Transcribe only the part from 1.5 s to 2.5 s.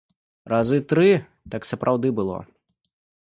так сапраўды было.